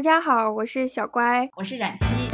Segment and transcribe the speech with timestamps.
[0.00, 2.30] 大家好，我是小乖，我是冉七。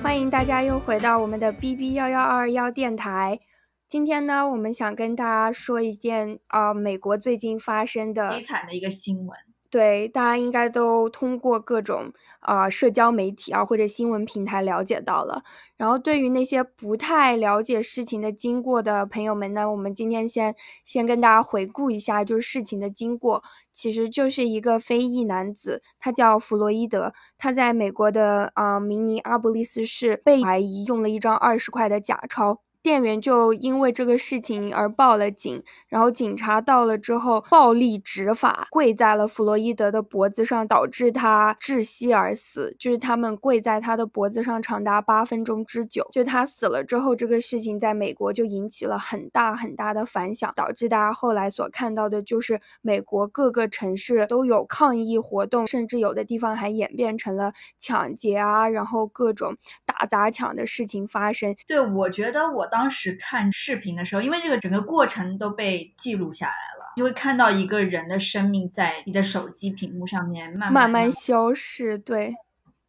[0.00, 3.40] 欢迎大家又回到我们的 B B 幺幺二幺电台。
[3.88, 9.47] 今天呢，我们想跟大家说一件啊，美国最近发生的悲惨的一个新闻。
[9.70, 12.10] 对，大家应该都通过各种
[12.40, 15.42] 啊社交媒体啊或者新闻平台了解到了。
[15.76, 20.54] 然后，对于那些不太了解事情的经过的朋友们呢，我们今天先
[20.84, 32.60] 先跟大家回顾一下，就是事情的经过，其实就是一个非裔男子，他叫弗洛伊德，他在美国的啊明尼阿布利斯市被怀疑用了一张二十块的假钞。
[32.82, 42.74] 店员就因为这个事情而报了警，然后警察到了之后，暴力执法，跪在了弗洛伊德的脖子上，导致他窒息而死。
[42.78, 46.08] 就是他们跪在他的脖子上长达八分钟之久。
[46.12, 59.56] 就他死了之后，这个事情在美国就引起了很大很大的反响，导致大家后来所看到的就是美国各个城市都有抗议活动，甚至有的地方还演变成了抢劫啊，然后各种
[59.88, 61.56] 打砸抢的事情发生。
[61.66, 62.68] 对，我觉得我。
[62.70, 71.98] 当时看视频的时候，因为这个整个过程都被记录下来了，就会看到一个人的生命在你的手机屏幕上面慢慢慢消逝。
[71.98, 72.34] 对，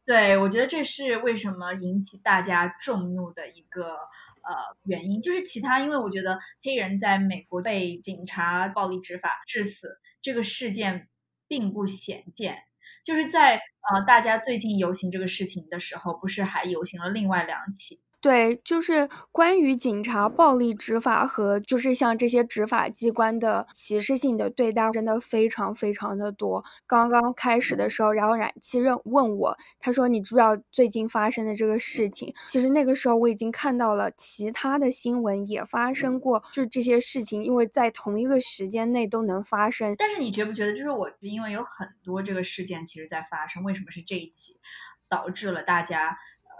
[0.05, 5.21] 对我觉得这是为什么引起大家众怒的一个呃原因。
[5.21, 11.07] 就是其他，因为我觉得黑人在美国被警察暴力执法致死这个事件
[11.47, 12.57] 并不鲜见。
[13.01, 17.99] 就是在啊大家最近游行这个事情的时候，不是还游行了另外两起。
[18.21, 26.61] 对，就是关于警察暴力执法和就是像这些执法机关的歧视性的对待，真的非常非常的多。
[26.85, 39.95] 刚刚开始的时候，然后冉七任问我，他说：“你知不知道最近发生的这个事情？”其实那个时候我已经看到了其他的新闻也发生过，就是这些事情，因为在同一个时间内都能发生。
[39.97, 44.59] 但是你觉不觉得，就是我因为有很多这个事件其实在发生，为什么是这一起
[45.07, 46.17] 导致了大家？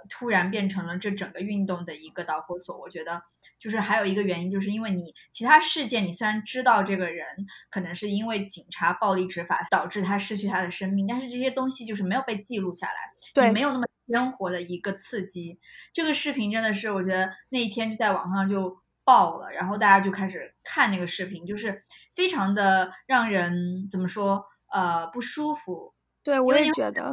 [0.09, 3.21] 突然变成了这整个运动的一个导火索，我觉得
[3.59, 7.25] 就是还有一个原因，就是因为你其他事件，你虽然知道这个人
[7.69, 12.93] 可能是因为警察暴力执法导致他失去他的生命，但是这些东西就是没有被记录下来，
[13.33, 15.59] 对，没有那么鲜活的一个刺激。
[15.93, 21.81] 这个视频真的是，我觉得那一天就在网上就爆了，然后大家就开始看那个视频，就是
[22.15, 25.93] 非常的让人怎么说，呃，不舒服。
[26.29, 27.11] 对，我也觉得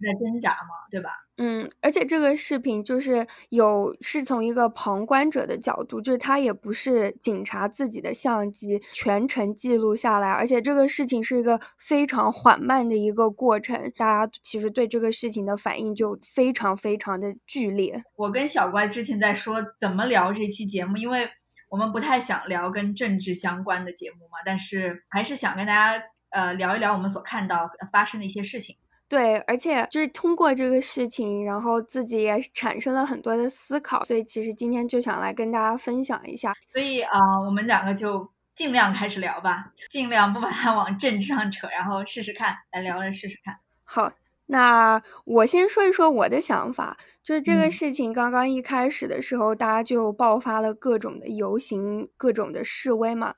[0.00, 1.10] 在挣扎嘛，对吧？
[1.36, 18.04] 嗯，而且这个视频就是有是从一个旁观者的角度，就是他也不是警察自己的相机全程记录下来，而且这个事情是一个非常缓慢的一个过程，大家其实对这个事情的反应就非常非常的剧烈。
[18.16, 21.28] 我跟小乖之前在说怎么聊这期节目，因为
[21.68, 26.04] 我们不太想聊跟政治相关的节目嘛，但是还是想跟大家。
[26.32, 28.76] 呃，聊一聊我们所看到发生的一些事情。
[29.08, 36.54] 对，而且就是通过这个事情，然后自己也产生了很多的思考，所以其实今天就想来跟大家分享一下。
[36.72, 43.54] 所以啊，我们两个就尽量开始聊吧，尽量不把它往政治上扯，然后试试看，来聊来试试看。
[43.84, 44.10] 好，
[44.46, 53.34] 那我先说一说我的想法，就是这个事情刚刚一开始的时候，大家就爆发了各种的游行，各种的示威嘛，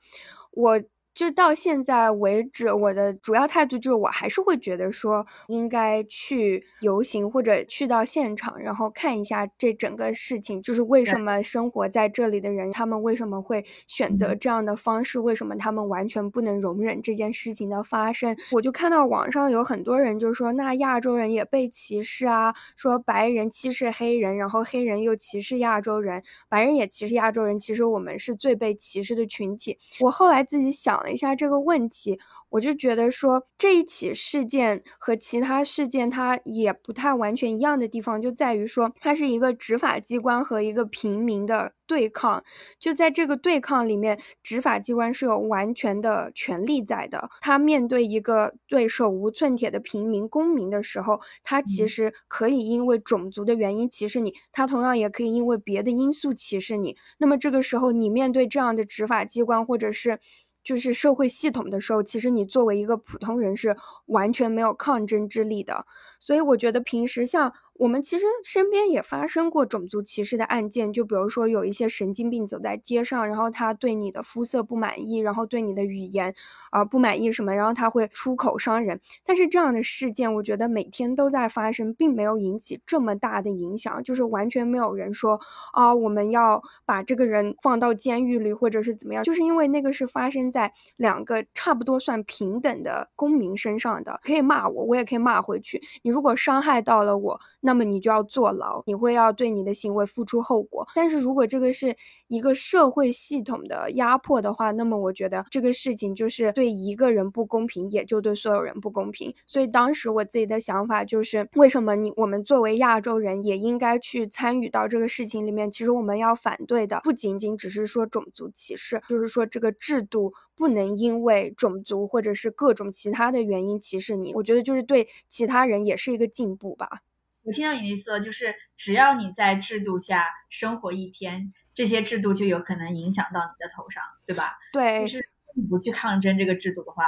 [0.53, 0.81] 我。
[1.15, 18.35] 就到现在为止，我的主要态度就是，我还是会觉得说，应该去游行或者去到现场，然后看一下这整个事情，就是为什么生活在这里的人，他们为什么会选择这样的方式，为什么他们完全不能容忍这件事情的发生。
[18.51, 29.77] 我就看到网上有很多人就说，那亚洲人也被歧视啊，说白人歧视黑人，然后黑人又歧视亚洲人，白人也歧视亚洲人，其实我们是最被歧视的群体。
[30.01, 31.04] 我后来自己想。
[31.11, 42.43] 一下这个问题，我就觉得说这一起事件和其他事件它也不太完全一样的地方，就在于说它是一个执法机关和一个平民的对抗。
[42.79, 47.29] 就在这个对抗里面，执法机关是有完全的权利在的。
[47.41, 56.95] 他面对一个对手无寸铁的平民公民的时候，他其实可以因为种族的原因歧视你，他同样也可以因为别的因素歧视你。
[57.17, 60.19] 那么这个时候，你面对这样的执法机关或者是。
[60.65, 63.77] 就是社会系统的时候，其实你作为一个普通人是
[64.07, 65.85] 完全没有抗争之力的。
[66.19, 76.33] 所以我觉得平时像我们其实身边也发生过种族歧视的案件，就比如说有一些神经病走在街上，然后他对你的肤色不满意，然后对你的语言
[76.71, 79.01] 啊不满意什么，然后他会出口伤人。
[79.25, 85.37] 但是这样的事件，我觉得每天都在发生，并没有引起这么大的影响，就是完全没有人说
[85.73, 95.81] 啊我们要把这个人放到监狱里或者是怎么样，就是因为那个是发生在两个差不多算平等的公民身上的，可以骂我，我也可以骂回去。
[96.03, 97.37] 你如果伤害到了我。
[97.65, 100.87] 那么你就要坐牢，你会要对你的行为付出后果。
[100.93, 101.95] 但是如果这个是
[102.27, 109.33] 一个社会系统的压迫的话，那么我觉得这个事情就是对一个人不公平，也就对所有人不公平。
[109.47, 115.71] 所以当时我自己的想法就是，为什么你我们作为亚洲人也应该去参与到这个事情里面？
[115.71, 124.33] 其实我们要反对的不仅仅只是说种族歧视，就是说这个制度不能因为种族或者是各种其他的原因歧视你。
[124.35, 127.01] 我觉得就是对其他人也是一个进步吧。
[127.45, 134.57] 我听到你的意思了，就是只要你在制度下生活一天，这些制度就有可能影响到你的头上，对吧？
[134.73, 137.05] 对，就是你不去抗争这个制度的话，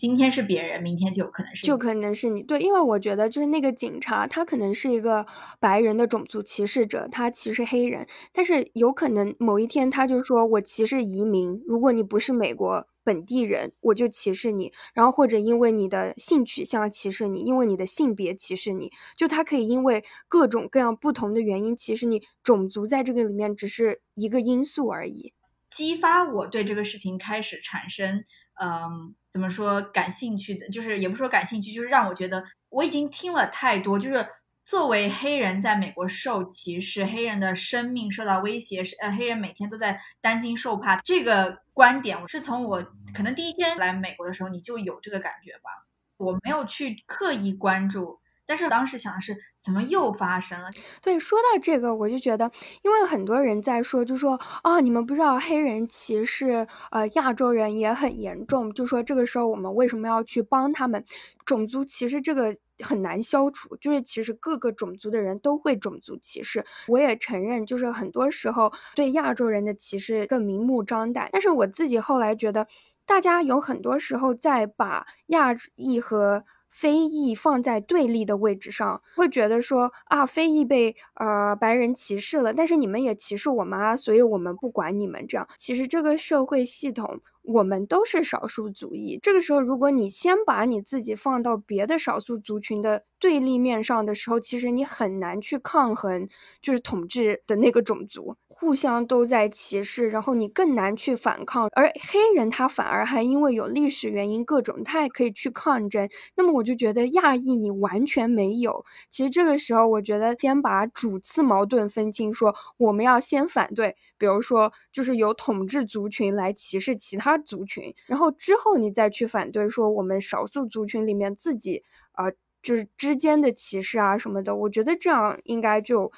[0.00, 2.42] 今天是别人，明天就有可能是就可能是你。
[2.42, 5.26] 对，因为我觉得就是那个警察，他可能是一个
[5.60, 12.88] 白人的种族歧视者，他歧视黑人，但是有可能某一天他就说我歧视移民，如果你不是美国。
[13.02, 25.32] 本地人，我就歧视你，然后或者因为你的性取向歧视你，因为你的性别歧视你，就他可以因为各种各样不同的原因歧视你，种族在这个里面只是一个因素而已。
[25.70, 28.22] 激发我对这个事情开始产生，
[28.62, 34.26] 嗯，怎么说感兴趣的，就是也不说感兴趣，就是让我觉得我已经听了太多，就是。
[34.62, 40.96] 作为黑人在美国受歧视，黑人的生命受到威胁，呃，黑人每天都在担惊受怕。
[40.98, 42.80] 这个观点，我是从我
[43.12, 45.88] 可能第一天来美国的时候，你就有这个感觉吧。
[46.18, 50.68] 我没有去刻意关注，但是当时想的是，怎么又发生了？
[51.00, 52.50] 对，说到这个，我就觉得，
[52.82, 61.04] 因为很多人在说，就说啊，你们不知道黑人歧视，呃，亚洲人也很严重，就说这个时候我们为什么要去帮他们？
[61.44, 62.56] 种族歧视这个。
[62.82, 66.64] 很难消除，就是其实各个种族的人都会种族歧视。
[66.88, 71.28] 我也承认，就是很多时候对亚洲人的歧视更明目张胆。
[71.30, 72.66] 但是我自己后来觉得，
[73.04, 85.46] 大家有很多时候在把亚裔和非裔放在对立的位置上，会觉得说啊，非裔被呃白人歧视了，但是你们也歧视我们啊，所以我们不管你们这样。
[85.58, 87.20] 其实这个社会系统。
[87.42, 96.28] 我们都是少数族裔，这个时候，如果你先把你自己放到别的少数族群的对立面上的时候，其实你很难去抗衡，
[96.60, 98.36] 就是统治的那个种族。
[98.60, 106.06] 互相都在歧视，然后你更难去反抗，而黑人他反而还因为有历史原因各种，他也可以去抗争。
[106.36, 108.84] 那么我就觉得亚裔你完全没有。
[109.08, 122.26] 其实这个时候，我觉得先把主次矛盾分清，说我们要先反对，比如说就是由统治族群来歧视其他族群，然后之后你再去反对说我们少数族群里面自己啊
[122.62, 124.54] 就是之间的歧视啊什么的。
[124.54, 126.12] 我觉得这样应该就。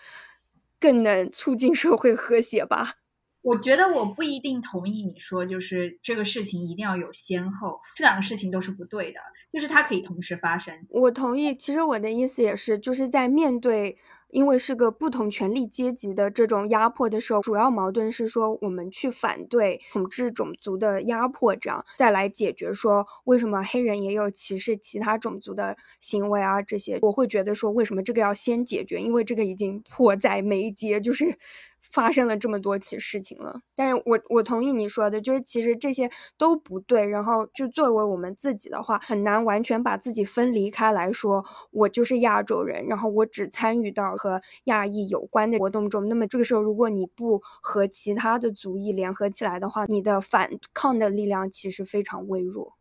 [0.83, 2.95] 更能促进社会和谐吧？
[3.43, 9.21] 我觉得我不一定同意你说，就是这个事情一定要有先后，这两个事情都是不对的，
[9.53, 10.75] 就是它可以同时发生。
[10.89, 13.97] 我同意，其实我的意思也是，就是在面对。
[14.33, 31.37] 因为是个不同权力阶级的这种压迫的时候，主要矛盾是说我们去反对统治种族的压迫，这样再来解决说为什么黑人也有歧视其他种族的行为啊这些，我会觉得说为什么这个要先解决，因为这个已经迫在眉睫，就是。
[31.91, 37.05] 发生了这么多起事情了，但是我我同意你说的，就是其实这些都不对。
[37.05, 46.09] 然后就作为我们自己的话，很难完全把自己分离开来说，我就是亚洲人，然后我只参与到和亚裔有关的活动中。
[46.09, 52.75] 那么这个时候，如果你不和其他的族裔联合起来的话，你的反抗的力量其实非常微弱。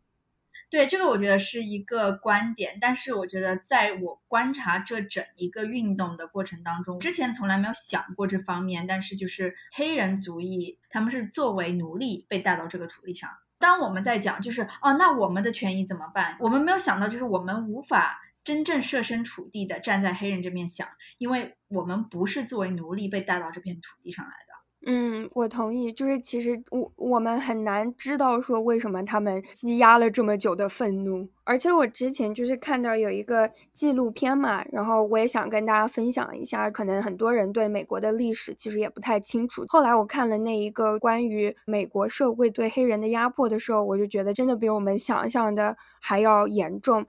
[0.72, 8.86] 对这个，我觉得是一个观点，但是我觉得在我观察这整一个运动的过程当中，之前从来没有想过这方面。
[8.86, 13.28] 但是就是黑人族裔，他们是作为奴隶被带到这个土地上。
[13.58, 16.38] 当我们在讲，就是哦，那我们的权益怎么办？
[16.40, 20.88] 我们没有想到，就是我们无法真正设身处地的站在黑人这边想，
[21.18, 24.51] 因为我们不是作为奴隶被带到这片土地上来的。
[24.84, 25.92] 嗯，我同意。
[25.92, 31.28] 就是其实我我们很难知道说为什么他们积压了这么久的愤怒。
[31.44, 36.70] 而且我之前就是看到有一个纪录片嘛，然后我也想跟大家分享一下。
[36.70, 39.64] 可能很多人对美国的历史其实也不太清楚。
[39.68, 47.04] 后来我看了那一个关于美国社会对黑人的压迫的时候，我就觉得真的比我们想象的还要严重。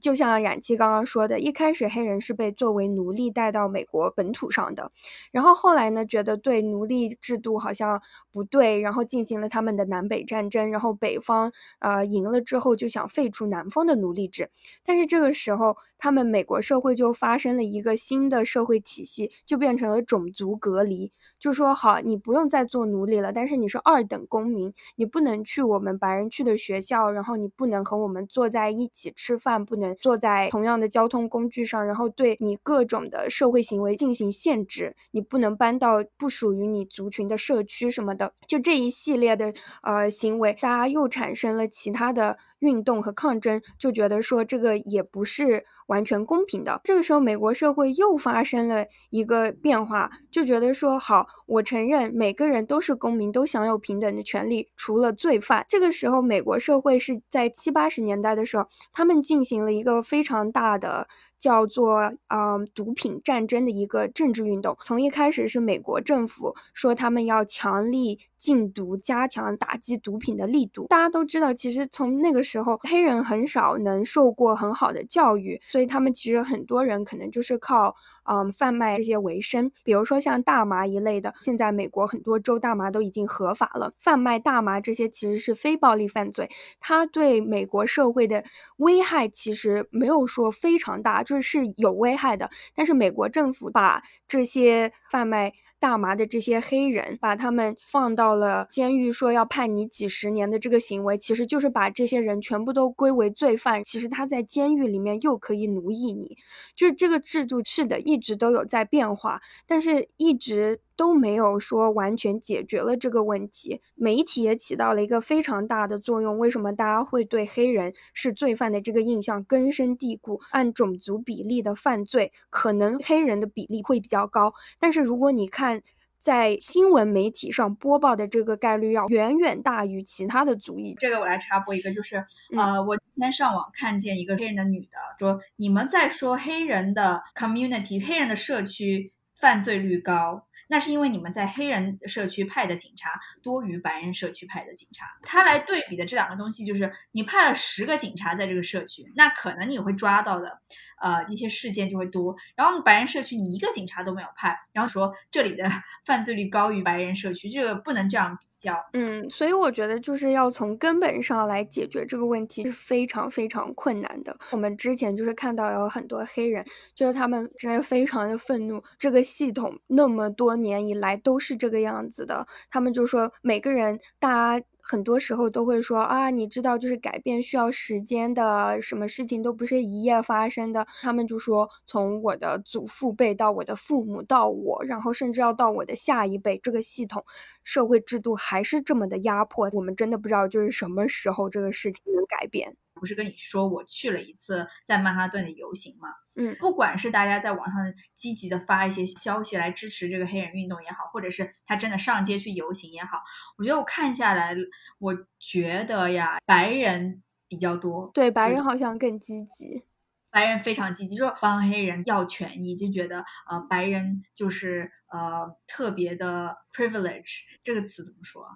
[0.00, 4.90] 就像冉七刚刚说的，一开始黑人是被作为奴隶带到美国本土上的，
[5.32, 8.00] 然后后来呢，觉得对奴隶制度好像
[8.32, 14.50] 不对，然后进行了他们的南北战争，然后北方呃赢了之后就想废除南方的奴隶制，
[14.84, 42.36] 但是这个时候他们美国社会就发生了一个新的社会体系，就变成了种族隔离，就说好你不用再做奴隶了，但是你是二等公民，你不能去我们白人去的学校，然后你不能和我们坐在一起吃饭，不能坐在同样的交通工具上，然后对你各种的社会行为进行限制，你不能搬到不属于你族群的社区什么的，就这一系列的呃行为，大家又产生了其他的。
[42.60, 46.80] 运动和抗争，就觉得说这个也不是完全公平的。
[46.84, 55.64] 这个时候，美国社会又发生了一个变化，就觉得说好，我承认每个人都是公民，都享有平等的权利，除了罪犯。
[55.68, 61.06] 这个时候，美国社会是在七八十年代的时候，他们进行了一个非常大的。
[61.38, 70.86] 叫做嗯毒品战争的一个政治运动，从一开始是美国政府说他们要强力禁毒，加强打击毒品的力度。
[70.86, 79.68] 大家都知道，其实从那个时候，黑人很少能受过很好的教育，所以他们其实很多人可能就是靠嗯贩卖这些为生。
[79.82, 86.48] 比如说像大麻一类的，现在美国很多州大麻都已经合法了，贩卖大麻这些其实是非暴力犯罪，
[86.78, 88.44] 它对美国社会的
[88.76, 91.16] 危害其实没有说非常大。
[91.24, 103.84] 就是是有危害的，但是美国政府把这些贩卖大麻的这些黑人，把他们放到了监狱，说要判你几十年的这个行为，其实就是把这些人全部都归为罪犯。
[103.84, 106.36] 其实他在监狱里面又可以奴役你，
[106.74, 110.80] 就是这个制度是的，一直都有在变化，但是一直。
[110.96, 116.38] 都没有说完全解决了这个问题，媒体也起到了一个非常大的作用。
[116.38, 120.40] 为什么大家会对黑人是罪犯的这个印象根深蒂固？
[120.50, 125.82] 按种族比例的犯罪，可能黑人的比例会比较高，但是如果你看
[126.18, 130.94] 在新闻媒体上播报的这个概率，要远远大于其他的族裔。
[130.98, 132.16] 这个我来插播一个，就是
[132.56, 134.88] 呃，我今天上网看见一个黑人的女的
[135.18, 140.45] 说，你们在说黑人的 community，黑人的社区犯罪率高。
[140.68, 143.10] 那是因为你们在黑人社区派的警察
[143.42, 150.60] 多于白人社区派的警察，他来对比的这两个东西就是，你派了十个警察在这个社区，那可能你会抓到的。
[150.98, 152.34] 呃，一些事件就会多。
[152.54, 155.70] 然后白人社区你一个警察都没有派，然后说这里的
[156.06, 158.46] 犯罪率高于白人社区，这个不能这样比
[158.92, 164.36] 嗯，所以我觉得就是要从根本上来解决这个问题是非常非常困难的。
[164.52, 172.46] 我们之前就是看到有很多黑人，就是他们真的非常的愤怒，这个系统那么多年以来都是这个样子的。
[172.70, 174.64] 他们就说每个人大家。
[174.88, 180.86] 很多时候都会说啊，你知道，就是改变需要时间的，什么事情都不是一夜发生的。
[181.00, 187.24] 他们就说，从我的祖父辈到我的父母到我，然后甚至要到我的下一辈，这个系统、
[187.64, 189.68] 社会制度还是这么的压迫。
[189.72, 192.76] 我们真的不知道，就是什么时候这个事情能改变。
[192.94, 196.08] 不是跟你说我去了一次在曼哈顿的游行吗？
[196.36, 203.22] 嗯，不管是大家在网上积极的发一些消息来支持这个黑人运动也好，或者是他真的上街去游行也好，
[203.56, 204.54] 我觉得我看下来，
[204.98, 208.62] 我觉得呀，白人比较多，对，白人。
[208.62, 209.84] 好像更积极，
[210.30, 218.46] 白人非常积极，说帮黑人要权益，就觉得呃，白人就是呃特别的 privilege，这个词怎么说？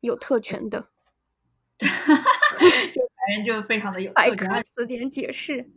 [0.00, 0.88] 有特权的，
[1.78, 5.68] 就白人就非常的有特权，词典解释。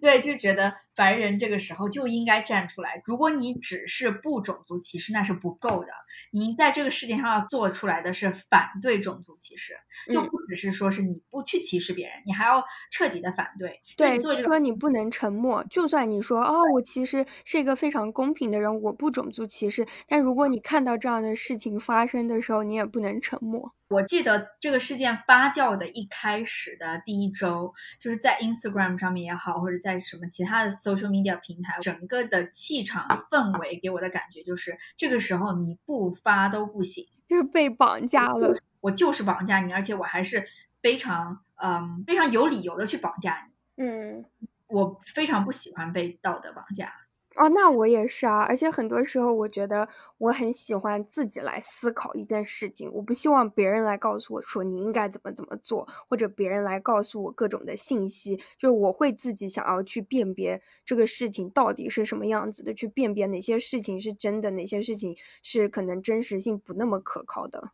[0.00, 3.00] 对，就觉得白人这个时候就应该站出来。
[3.04, 5.88] 如果你只是不种族歧视，那是不够的。
[6.30, 9.74] 你在这个世界上要做出来的是反对种族歧视，
[10.10, 13.80] 就不只是说是你不去歧视别人，你还要彻底的反对。
[13.96, 15.64] 对，说你不能沉默。
[15.70, 19.86] 就算你说哦，我其实是一个非常公平的人，我不种族歧视。
[20.06, 23.72] 但如果你看到这样的事情发生的时候，你也不能沉默。
[23.88, 38.56] 我记得这个事件发酵的一开始的第一周，就是在 Instagram 上面也好，或者在什么其他的 social media 平台，整个的气场氛围给我的感觉就是，这个时候你不发都不行，就是被绑架了。
[38.80, 40.44] 我就是绑架你，而且我还是
[40.82, 43.84] 非常嗯非常有理由的去绑架你。
[43.84, 44.24] 嗯，
[44.66, 46.92] 我非常不喜欢被道德绑架。
[47.36, 67.72] 哦，那我也是啊，而且很多时候我觉得我很喜欢自己来思考一件事情，我不希望别人来告诉我说你应该怎么怎么做，或者别人来告诉我各种的信息，就是我会自己想要去辨别这个事情到底是什么样子的，去辨别哪些事情是真的，哪些事情是可能真实性不那么可靠的。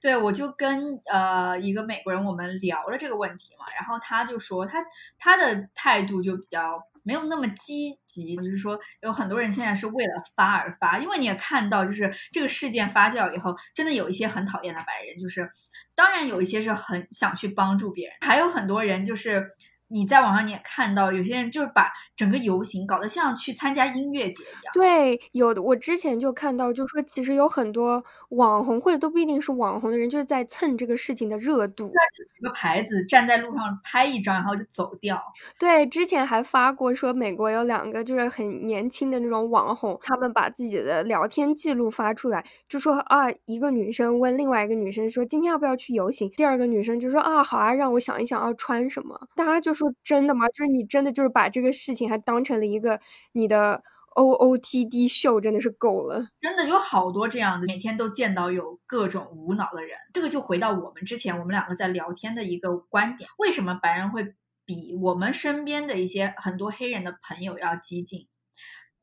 [0.00, 4.84] 对，我就跟呃一个美国人我们聊了这个问题嘛，然后他就说他
[5.18, 15.50] 他的态度就比较没有那么积极，就是说有很多人现在是为了发而发，因为你也看到，就是这个事件发酵以后，真的有一些很讨厌的白人，就是
[15.94, 19.50] 当然有一些是很想去帮助别人，还有很多人就是。
[19.94, 24.72] 你在网上你也看到，有些人就是把整个游行搞得像去参加音乐节一样。
[24.72, 31.92] 对，有的我之前就看到，就说其实有很多网红或者都不一定是网红的人，就是在蹭这个事情的热度。
[32.40, 35.22] 一个牌子站在路上拍一张，然后就走掉。
[35.60, 49.83] 对，之前还发过说美国有两个就是很年轻的那种网红，他们把自己的聊天记录发出来，就说啊，一个女生问另外一个女生说今天要不要去游行，第二个女生就说啊好啊，让我想一想要穿什么，大家就说。
[50.02, 50.46] 真的吗？
[50.48, 53.00] 就是你真的就是把这个事情还当成了一个
[53.32, 53.82] 你的
[54.14, 56.28] O O T D 秀，真的是够了。
[56.38, 59.98] 真的有好多这样的，每天都见到有各种无脑的人。
[60.12, 68.28] 这个就回到我们之前我们两个在聊天的一个观点：为什么白人会比我们身边的一些很多黑人的朋友要激进？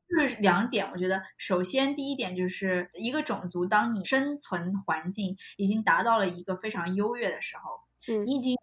[0.08, 8.56] 就是两点，我觉得首先第一点就是一个种族，当你生存环境已经达到了一个非常优越的时候，嗯，你已经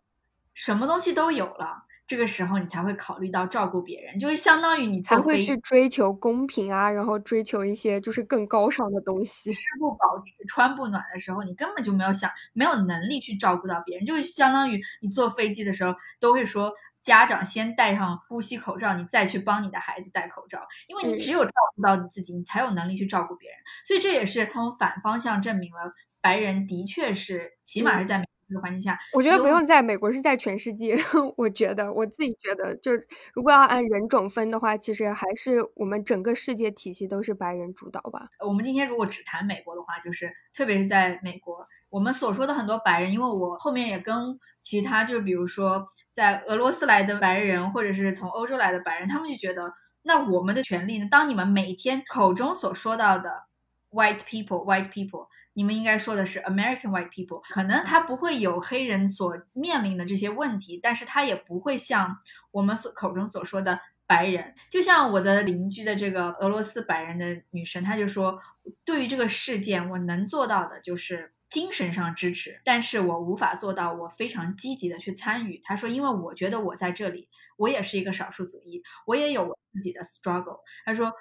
[0.54, 1.86] 什么东西都有了。
[2.10, 9.52] 这个时候你才会考虑到照顾别人，就是相当于你才会去追求公平啊，然后追求一些就是更高尚的东西。
[9.52, 10.00] 吃不饱
[10.48, 16.74] 穿不暖的时候，你根本就没有想没有能力去照顾到别人，就是相当于你坐飞机的时候都会说
[17.04, 23.60] 家长先戴上呼吸口罩，你再去帮你的孩子戴口罩，因为你只有照顾到你自己，你才有能力去照顾别人。
[23.86, 28.26] 所以这也是从反方向证明了白人的确是起码是在。
[28.50, 30.98] 这个环境下，我觉得不用在美国，是在全世界。
[31.38, 32.92] 我觉得我自己觉得，就
[33.34, 38.28] 如果要按人种分的话，其实还是我们整个世界体系都是白人主导吧。
[38.46, 51.08] 我们今天如果只谈美国的话，就是特别是在美国，我们所说的很多白人，因为我后面也跟其他，就是比如说在俄罗斯来的白人，或者是从欧洲来的白人，他们就觉得，那我们的权利呢？
[51.12, 53.44] 当你们每天口中所说到的
[53.92, 55.28] white people，white people。
[55.60, 62.18] 你们应该说的是 American white people，可能他不会有黑人所面临的这些问题，但是他也不会像
[62.52, 64.56] 我们所口中所说的白人。
[64.70, 68.40] 就像我的邻居的这个俄罗斯白人的女生，她就说，
[68.86, 75.60] 对于这个事件，我能做到的就是精神上支持，但是我无法做到我非常积极的去参与。
[75.66, 80.62] 她说，因为我觉得我在这里，我也是一个少数族裔，我也有我自己的 struggle。
[80.86, 81.12] 她说。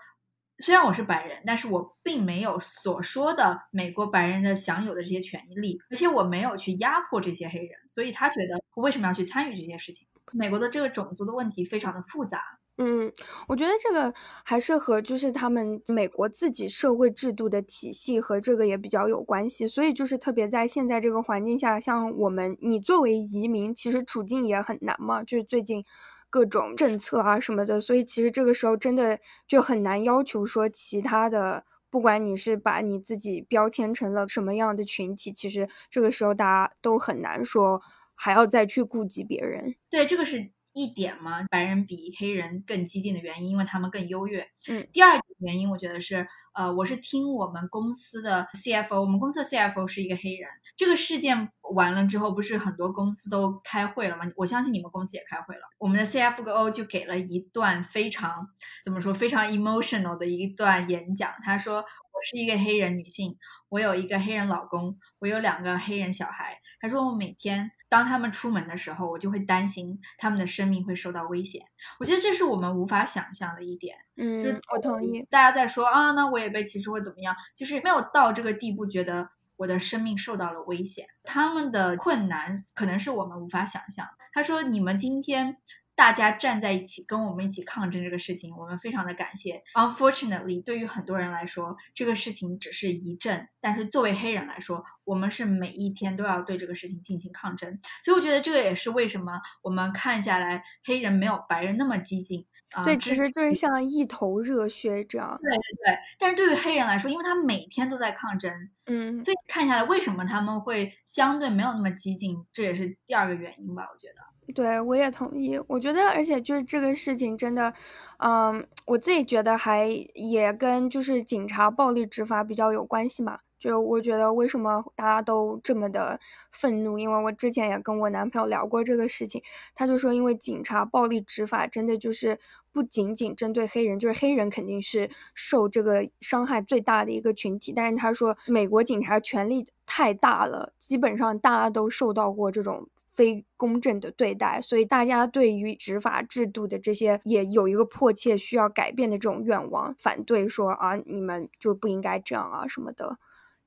[0.61, 10.07] 虽然我是白人，但是我并没有所说的美国白人的享有的这些权利，而且我没有去压迫这些黑人，所以他觉得我为什么要去参与这件事情？
[10.33, 12.43] 美国的这个种族的问题非常的复杂。
[12.77, 13.13] 嗯，
[13.47, 14.13] 我觉得这个
[14.45, 25.85] 还是和就是他们美国自己社会制度的体系和这个也比较有关系，所以就是特别在现在这个环境下，像我们你作为移民，其实处境也很难嘛，就是最近。
[26.31, 37.81] 各种政策啊什么的，所以其实这个时候真的就很难要求说其他的，不管你是把你自己标签成了什么样的群体，其实这个时候大家都很难说
[38.15, 39.75] 还要再去顾及别人。
[39.91, 40.51] 对，这个是。
[40.79, 41.45] 一点嘛？
[41.51, 44.47] 白人比黑人更激进的原因，因为他们更优越。
[44.69, 50.49] 嗯，第二个原因，我觉得是，呃，我是听我们公司的 CFO，我们公司的 CFO 是一个黑人。
[50.77, 54.25] 这个事件完了之后，不是很多公司都开会了吗？
[54.37, 55.63] 我相信你们公司也开会了。
[55.79, 58.49] 我们的 CFO 就给了一段非常
[58.85, 61.33] 怎么说，非常 emotional 的一段演讲。
[61.43, 63.37] 他说：“我是一个黑人女性，
[63.69, 71.63] 我有一个黑人老公，我有两个黑人小孩。”他说：“我每天。”当他们出门的时候，我就会担心他们的生命会受到危险。
[71.99, 73.97] 我觉得这是我们无法想象的一点。
[74.17, 75.27] 嗯，就我同意。
[75.31, 81.07] 大家在说啊，那我也被歧视或怎么样，就是没有到这个地步，觉得我的生命受到了危险。
[81.25, 84.07] 他们的困难可能是我们无法想象。
[84.35, 85.57] 他说：“你们今天。”
[85.99, 89.61] 大家站在一起，跟我们一起抗争这个事情，我们非常的感谢。
[89.75, 97.81] Unfortunately，对于很多人来说，这个事情只是一阵，但是作为黑人来说，我们是每一天都要对这个事情进行抗争。
[98.05, 102.85] 所以我觉得这个也是为什么我们看下来，黑人没有白人那么激进啊。
[102.85, 105.37] 对，只是就是像一头热血这样。
[105.43, 105.99] 对对对。
[106.17, 108.53] 但是对于黑人来说，因为他每天都在抗争，
[108.87, 114.23] 嗯，所以看下来，为什么他们会相对没有那么激进，这也是第二个原因吧，我觉得。
[114.55, 115.61] 对，我也同意。
[115.67, 117.73] 我觉得，而且就是这个事情真的，
[118.19, 123.39] 嗯，我自己觉得还也跟就是警察暴力执法比较有关系嘛。
[123.59, 126.19] 就我觉得为什么大家都这么的
[126.53, 126.97] 愤怒？
[126.99, 129.43] 因为我之前也跟我男朋友聊过这个事情，
[129.75, 132.39] 他就说，因为警察暴力执法真的就是
[132.73, 137.73] 不仅仅针对黑人，就是黑人肯定是受这个伤害最大的一个群体。
[137.75, 142.89] 但是他说，美国警察权力太大了，基本上大家都受到过这种。
[143.19, 153.19] 非公正的对待，所以大家对于执法制度的这些也有一个迫切需要改变的这种愿望，反对说啊，你们就不应该这样啊什么的。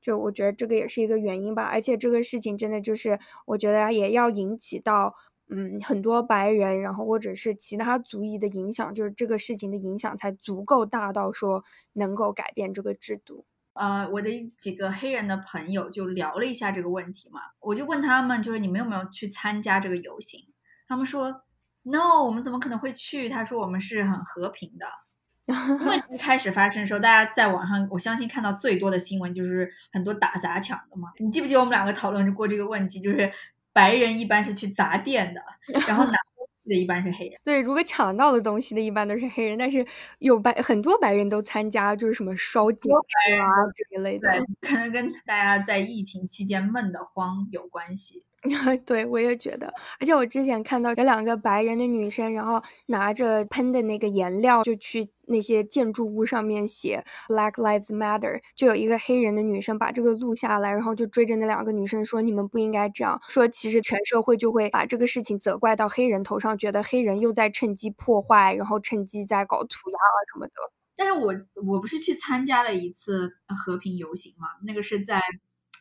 [0.02, 1.64] 就我觉得这个也是一个原因吧。
[1.64, 5.14] 而且这个事情真的就是，我觉得也要引起到
[5.50, 13.44] 嗯很多白人，然后或者是其他族裔的影响，就是这个事情的影响才足够大到说能够改变这个制度。
[13.82, 20.40] 呃，我的几个黑人的朋友就聊了一下这个问题嘛，我就问他们，就是你们有没有去参加这个游行？
[20.88, 21.42] 他们说
[21.82, 23.28] ，no，我们怎么可能会去？
[23.28, 24.86] 他说我们是很和平的。
[25.82, 31.10] 因为一开始发生的时候，大家在网上，我相信看到最多的新闻就是很多打砸抢的嘛。
[31.18, 33.00] 你记不记得我们两个讨论过这个问题？
[33.00, 33.34] 就是
[33.74, 35.42] 白人一般是去砸店的，
[35.88, 36.14] 然后拿。
[36.72, 39.86] 的一般是黑人，对，如果抢到的东西的一般都是黑人，但是
[40.20, 44.30] 有白很多白人都参加，就是什么烧警车啊这一类的，
[44.62, 48.24] 可能跟大家在疫情期间闷得慌有关系。
[48.88, 70.54] 对，我也觉得，而且我之前看到有两个白人的女生，然后拿着喷的那个颜料，就去那些建筑物上面写 Black Lives Matter，就有一个黑人的女生把这个录下来，然后就追着那两个女生说：“你们不应该这样说。”其实全社会就会把这个事情责怪到黑人头上，觉得黑人又在趁机破坏，然后趁机在搞涂鸦啊什么的。
[70.96, 71.32] 但是我
[71.72, 74.48] 我不是去参加了一次和平游行嘛？
[74.66, 75.22] 那个是在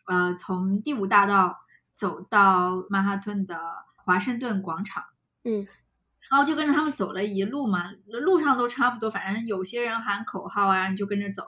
[0.06, 1.56] 呃从第五大道。
[2.00, 3.60] 走到曼哈顿的
[3.96, 5.04] 华盛顿广场，
[5.44, 5.68] 嗯，
[6.30, 11.44] 然后就跟着他们走了一路嘛，路上都差不多，反正有些人喊口号啊，你就跟着走，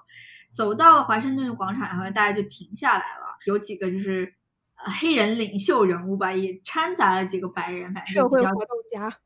[0.51, 4.35] 走到了华盛顿广场，然后大家就停下来了，有几个就是
[4.75, 9.17] 黑人领袖人物吧，也掺杂了几个白人，反正社会活动家。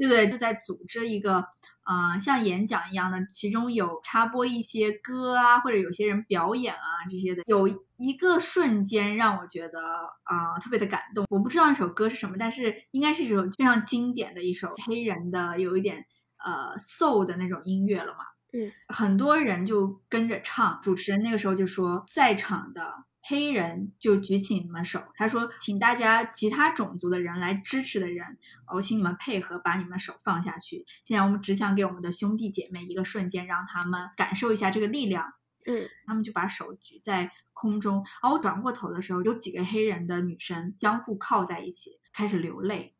[0.00, 1.44] 对对，就在组织一个，
[1.82, 7.42] 啊，像演讲一样的，其中有插播一些歌啊，或者有些人表演啊这些的。
[7.46, 9.80] 有一个瞬间让我觉得
[10.24, 16.04] 啊特别的感动，我不知道那首歌是什么，但是应该是一首非常经典的一首黑人的有一点
[16.44, 18.24] 呃 soul 的那种音乐了嘛。
[18.52, 22.92] 嗯，很多人就跟着唱，主持人那个时候就说，在场的。
[23.22, 28.38] 黑人就举起你们手，他说：“请大家其他种族的人来支持的人，
[28.74, 30.86] 我请你们配合，把你们手放下去。
[31.04, 35.34] 现在我们只想给我们的兄弟姐妹一个瞬间，让他们感受一下这个力量。”
[35.66, 42.94] 嗯，他们就把手举在空中，然后我转过头的时候，有几个黑人的女生相互靠在一起，开始流泪，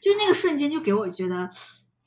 [0.00, 1.50] 就是那个瞬间就给我觉得。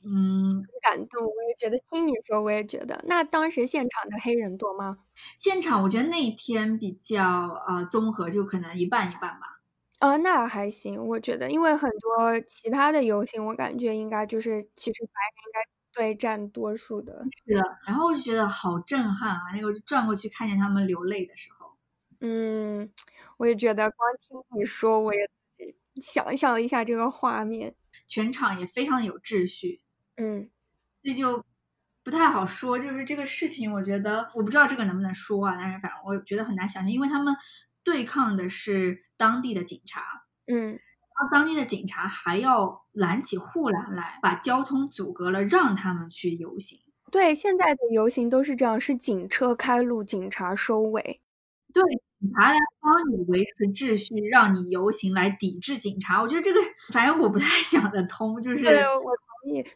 [0.08, 1.76] 嗯，感动，我也觉得。
[1.90, 3.02] 听你说，我也觉得。
[3.08, 4.98] 那当时现场的黑人多吗？
[5.38, 9.60] 现场我觉得那一天比较呃综合，就可能一半一半吧。
[9.98, 15.60] 呃，那还行，我觉得，因为很多其他的游行，我感觉应该就是其实白人应该
[15.92, 17.24] 对占多数的。
[17.46, 19.40] 是的，然后我就觉得好震撼啊！
[19.54, 21.74] 那个转过去看见他们流泪的时候，
[22.20, 22.88] 嗯，
[23.38, 27.74] 我也觉得，光听你说，我也自己想象了一下这个画面，
[28.06, 29.80] 全场也非常的有秩序。
[30.16, 30.48] 嗯，
[31.02, 31.44] 这就
[32.04, 32.78] 不太好说。
[32.78, 35.56] 就是这个事情，我觉得我不知道这个能不能说啊。
[35.58, 37.34] 但是反正我觉得很难想象，因为他们
[37.84, 40.02] 对抗的是当地的警察，
[40.46, 40.78] 嗯，然
[41.16, 46.80] 后当地的警察还要拦起护栏来，把交通阻隔了，让他们去游行。
[47.12, 51.20] 对，现在的游行都是这样，是警车开路，警察收尾。
[51.72, 51.82] 对，
[52.20, 56.22] 警察来帮你维持秩序，让你游行来抵制警察。
[56.22, 56.60] 我觉得这个，
[56.92, 58.62] 反正我不太 想得通，就是。
[58.62, 59.02] 对我。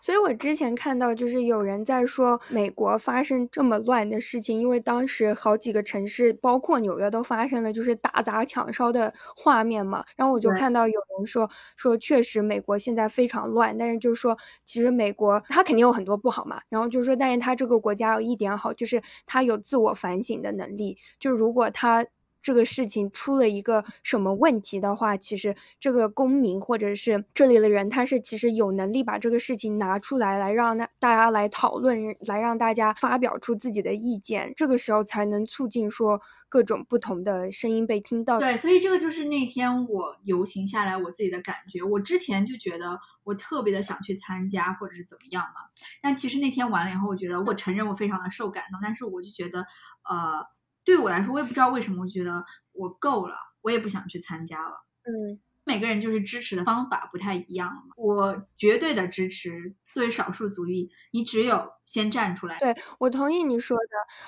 [0.01, 10.05] 所以，我之前看到就是有人在说美国发生这么乱的事情，因为当时好几个城市，包括纽约都发生了就是打砸抢烧的画面嘛。
[10.17, 16.61] 然后我就看到有人说说，确实美国现在非常乱，但是就是说，其实美国它肯定有很多不好嘛。
[16.69, 20.99] 然后就是说，但是它这个国家有一点好，就是它有自我反省的能力。
[21.21, 22.05] 就如果它。
[22.43, 38.39] 这个事情出了一个什么问题的话，其实这个公民或者是这里的人，他是其实有能力把这个事情拿出来，来让那大家来讨论，来让大家发表出自己的意见，这个时候才能促进说各种不同的声音被听到。
[38.39, 41.83] 对，所以这个就是那天我游行下来我自己的感觉。
[41.83, 45.61] 我之前就觉得我特别的想去参加或者是怎么样嘛，
[46.03, 49.67] 但其实那天完了以后，我觉得我承认我非常的受感动，但是我就觉得
[50.09, 50.47] 呃。
[50.85, 54.87] 对我来说，我也不知道为什么，我觉得我够了，我也不想去参加了。
[55.05, 57.95] 嗯，每个人就是支持的方法不太一样嘛。
[57.97, 62.59] 我绝对的支持，作为少数族裔，你只有先站出来。
[62.59, 63.83] 对我同意你说的，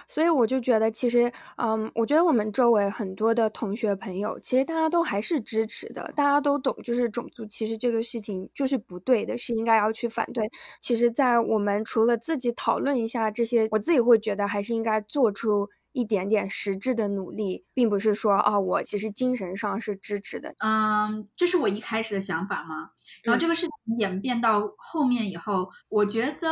[0.06, 10.48] 所以我就觉得，其实，嗯，我觉得我们周围很多的同学朋友，其实大家都还是支持的，大家都懂，就是种族歧视这个事情就是不对的，是应该要去反对。
[10.80, 15.68] 其实，在我们除了自己讨论一下这些，我自己会觉得还是应该做出。
[15.92, 20.54] 一点点实质的努力，并不是说啊，我其实精神上是支持的。
[20.58, 22.90] 嗯，这是我一开始的想法吗？
[23.22, 26.48] 然后这个事情演变到后面以后，我觉得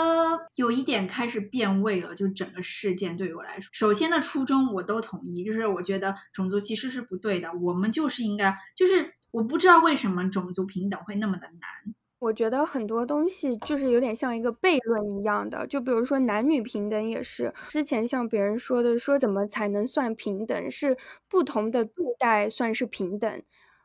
[0.56, 2.14] 有一点开始变味了。
[2.14, 11.94] 就整个事件对于我来说，首先的初衷我都同意，就是我觉得种族歧视是不对的，我们就是应该，就是我不知道为什么种族平等会那么的难。
[12.20, 20.70] 我觉得很多东西就是有点像一个悖论一样的，就比如说男女平等也是，之前像别人说的，说怎么才能算平等？
[20.70, 20.94] 是
[21.30, 23.42] 不同的对待算是平等，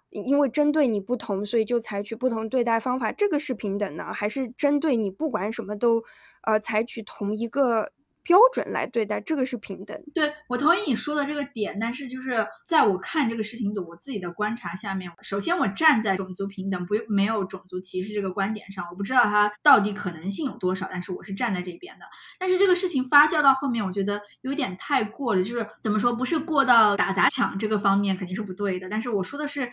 [0.10, 4.12] 因为针对你不同，所以就采取不同对待方法，这个是平等呢？
[4.14, 6.04] 还是针对你不管什么都，
[6.44, 7.92] 呃，采取同一个？
[8.26, 9.96] 标准来对待，这个是平等。
[10.14, 22.06] 对我同意你说的这个点，但是就是在我看这个事情的我自己的观察下面，首先我站在种族平等不没有种族歧视这个观点上，我不知道它到底可能性有多少，但是我是站在这边的。
[22.40, 29.70] 但是这个事情发酵到后面，我觉得有点太过了，就是怎么说，不是过到打砸抢这个方面肯定是不对的，但是我说的是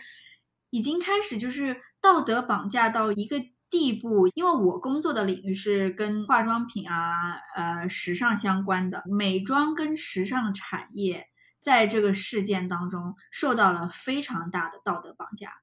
[0.69, 3.37] 已经开始就是道德绑架到一个。
[3.73, 11.25] 地步，因为我工作的领域是跟化妆品啊、呃时尚相关的，美妆跟时尚产业
[11.57, 15.53] 在这个事件当中受到了非常大的道德绑架，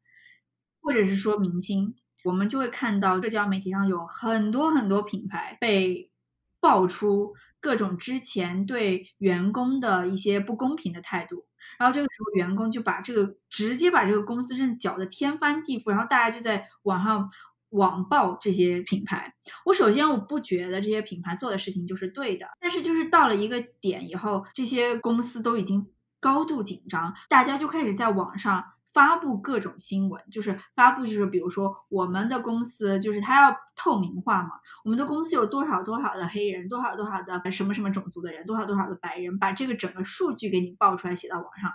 [0.83, 1.95] 或者是说明星，
[2.25, 6.11] 我们就会看到社交媒体上有很多很多品牌被
[6.59, 11.47] 爆出各种之前对员工的一些不公平的态度，
[11.79, 17.31] 然后这个时候员工就把这个直接把这个公司真的搅得天翻地覆，然后大家就在网上。
[17.71, 25.87] 网暴这些品牌，我首先我不觉得这些品牌做的事情就是对的，但是就是到了一个点以后，这些公司都已经
[26.21, 34.51] 高度紧张，大家就开始在网上发布各种新闻，就是发布就是比如说我们的公司就是它要透明化嘛，
[34.85, 41.71] 我们的公司有多少多少的黑人，多少多少的什么什么种族的人，多少多少的白人，把这个整个数据给你报出来写到网上。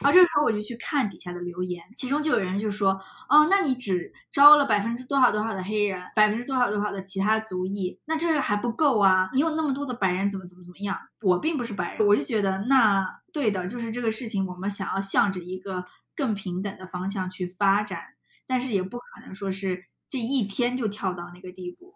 [0.00, 9.30] 然后这时候我就去看底下的留言，其中就有人就说：“哦，那你只招了百分之多少多少的黑人，百分之多少多少的其他族裔，那这还不够啊！
[9.32, 10.98] 你有那么多的白人，怎么怎么怎么样？
[11.22, 18.14] 我并不是白人，我就觉得那对的，就是这个事情，我们想要向着一个更平等的方向去发展，
[18.46, 21.94] 但是也不可能说是这一天就跳到那个地步。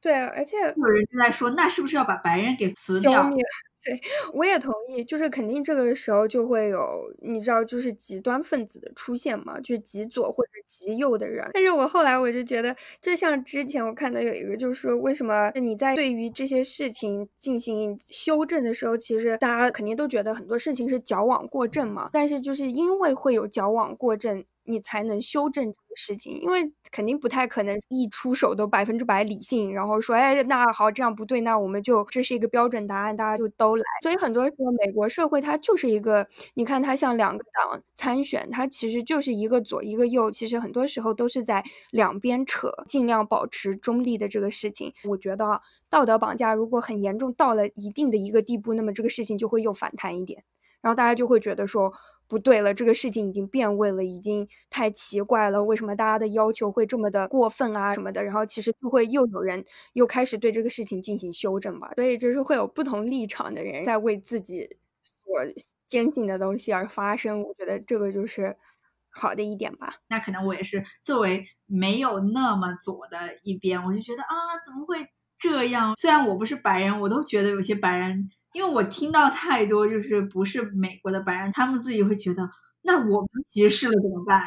[0.00, 3.28] 对，而且有人就在说，那是不是要把白人给辞掉？
[3.82, 3.98] 对，
[4.34, 11.48] 我也同意，就是肯定这个时候就会有，你知道，就是极端分子的出现嘛，就是极左或者极右的人。
[11.54, 22.10] 但是我后来我就觉得，就像之前我看到有一个，就是说为什么你在对于这些事情进行修正的时候，其实大家肯定都觉得很多事情是矫枉过正嘛。
[22.12, 24.44] 但是就是因为会有矫枉过正。
[24.70, 33.84] 你才能修正这个事情，因为肯定不太可能一出手都百分之百理性，然后说，哎，那好，这样不对，那我们就这是一个标准答案，大家就都来。
[34.02, 44.92] 所以很多时候，美国社会它就是一个，你看它像两个党参选，它其实就是一个左一个右，其实很多时候都是在两边扯，尽量保持中立的这个事情。
[45.04, 50.44] 我觉得道德绑架如果很严重到了一定的一个地步，那么这个事情就会又反弹一点，
[50.80, 51.92] 然后大家就会觉得说。
[52.30, 55.64] 不对了，这个事情已经变味了，已经太奇怪了。
[55.64, 58.22] 为什么大家的要求会这么的过分啊什么的？
[58.22, 59.64] 然后其实就会又有人
[59.94, 61.90] 又开始对这个事情进行修正吧。
[61.96, 65.34] 所以就是会有不同立场的人在为自己所
[65.88, 67.42] 坚信的东西而发声。
[67.42, 68.56] 我觉得这个就是
[69.08, 69.96] 好的一点吧。
[70.08, 75.04] 那可能我也是作为没有那么左的一边，我就觉得啊，怎么会
[75.36, 75.96] 这样？
[75.96, 78.30] 虽然我不是白人，我都觉得有些白人。
[78.52, 82.48] 因为我听到太多，就是不是美国的白人，他们自己会觉得，
[82.82, 84.42] 那我们歧视了怎么办？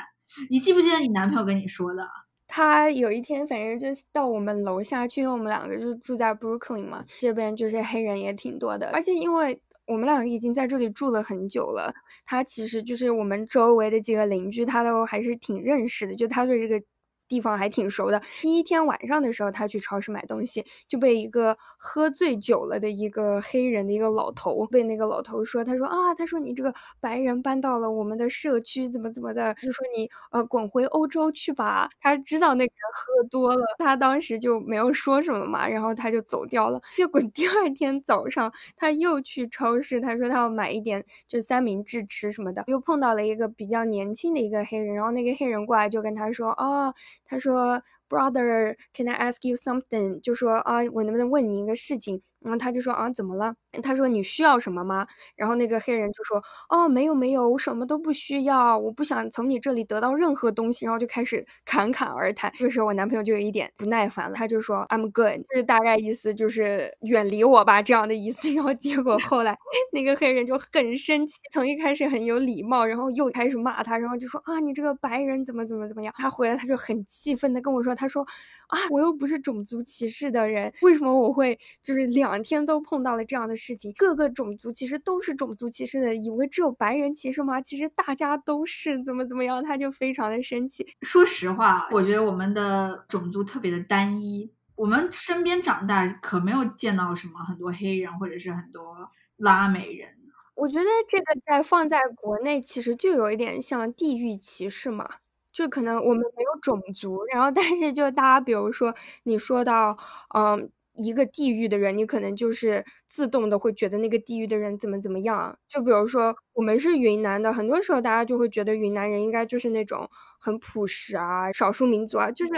[0.50, 2.08] 你记不记得你男朋友跟你说的？
[2.48, 11.94] 他有一天反正就到我们楼下去，因为我们两个就住在 Brooklyn 嘛，这边就是黑人也挺多的，而且因为我们两个已经在这里住了很久了，
[12.26, 16.86] 他其实就是我们周围的几个邻居，他都还是挺认识的，就他对这个。
[17.28, 18.22] 地方还挺熟的。
[18.42, 31.90] 第一天晚上的时候，他去超市买东西，就被一个喝醉酒了的一个黑人的一个老头，被那个老头说，他说啊，他说你这个白人搬到了我们的社区，怎么怎么的，就说你呃滚回欧洲去吧。
[32.02, 36.80] 他知道那个人喝多了，他当时就没有说什么嘛，然后他就走掉了。
[36.96, 46.94] 结果第二天早上，他又去超市，他说他要买一点就三明治吃什么的，又碰到了一个比较年轻的一个黑人，然后那个黑人过来就跟他说，哦。
[47.26, 47.82] 他说
[48.14, 52.22] ：“Brother, can I ask you something？” 就说啊，我能不能问你一个事情？
[52.42, 53.56] 然后他就说啊，怎么了？
[53.82, 55.08] 他说你需要什么吗？
[55.36, 60.86] 然后那个黑人就说哦，没有没有，我什么都不需要，我不想从你这里得到任何东西。
[60.86, 62.52] 然后就开始 侃侃而谈。
[62.56, 68.52] 这时候我男朋友就有一点不耐烦了，他就说 I'm good，就是大概意思就是远离我吧这样的意思。
[68.54, 69.58] 然后结果后来
[69.94, 76.14] 那个黑人就很生气，从一开始很有礼貌，然后又开始骂他，然后就说啊，你这个白人怎么怎么怎么样？
[76.18, 78.26] 他回来他就很气愤的跟我说，他说
[78.68, 82.04] 啊，我又不是种族歧视的人，为什么我会就是。
[82.14, 87.60] 两天都碰到了这样的事情，各个种族其实都是种族歧视的，以为只有白人歧视吗？
[87.60, 90.86] 其实大家都是怎么怎么样，他就非常的生气。
[91.02, 100.10] 说实话，我觉得我们的种族特别的单一，我们身边长大可没有见到什么很多黑人或者是很多拉美人。
[100.54, 105.10] 我觉得这个在放在国内其实就有一点像地域歧视嘛，
[105.54, 109.98] 就可能我们没有种族，然后但是就大家比如说你说到
[110.36, 110.70] 嗯。
[110.96, 115.58] 一个地域的人，你可能就是自动的会觉得那个地域的人怎么怎么样。
[115.68, 120.08] 就比如说，我们是云南的，很多时候大家就会觉得云南人应该就是那种
[120.40, 122.30] 很朴实啊，少数民族啊。
[122.30, 122.52] 就是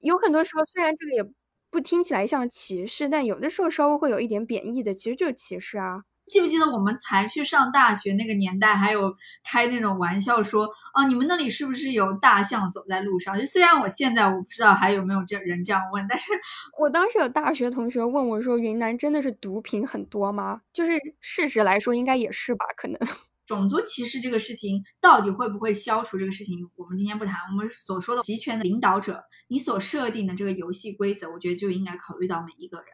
[0.00, 1.24] 有很多时候，虽然这个也
[1.70, 6.02] 不听起来像歧视，但有的时候稍微会有一点贬义的，其实就是歧视啊。
[6.30, 9.14] 记不记得我们才去上大学那个年代，还有
[9.44, 10.64] 开那种玩笑说，
[10.94, 13.38] 哦，你们那里是不是有大象走在路上？
[13.38, 16.30] 就虽然我现在我不知道还有没有这人这样问，但是
[16.78, 20.62] 我当时有大学同学问我说，云南真的是毒品很多吗？
[20.72, 22.98] 就是事实来说，应该也是吧，可能。
[23.46, 26.16] 种族歧视这个事情到底会不会消除？
[26.16, 27.34] 这个事情我们今天不谈。
[27.50, 32.86] 我们所说的集权的领导者，你所设定的这个游戏规则，我觉得就应该考虑到每一个人。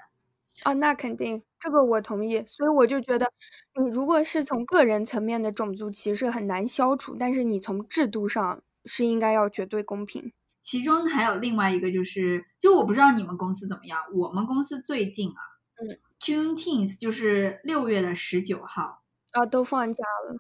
[0.63, 2.43] 啊，那肯定，这个我同意。
[2.47, 3.31] 所以我就觉得，
[3.81, 10.33] 你如果是从个人层面的种族歧视很难消除，但是你从制度上是应该要绝对公平。
[10.63, 15.41] 其中还有另外一个就是，就我不知道你们公司怎么样，我们公司最近啊，
[15.81, 20.39] 嗯，Juneteenth 就是六月的十九号啊，都放假了。